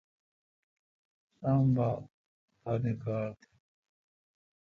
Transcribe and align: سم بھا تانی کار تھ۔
سم 1.39 1.61
بھا 1.75 1.89
تانی 2.61 2.93
کار 3.03 3.29
تھ۔ 3.39 3.47